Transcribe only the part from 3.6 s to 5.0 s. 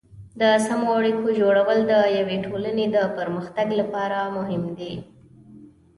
لپاره مهم دي.